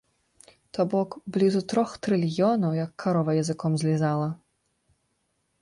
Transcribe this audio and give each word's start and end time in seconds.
То 0.77 0.85
бок 0.93 1.11
блізу 1.35 1.61
трох 1.75 1.93
трыльёнаў 2.07 2.71
як 2.83 2.91
карова 3.05 3.31
языком 3.43 3.71
злізала. 3.83 4.29